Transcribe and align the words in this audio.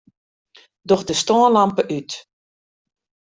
Doch 0.87 1.03
de 1.03 1.13
stânlampe 1.13 1.83
út. 1.97 2.09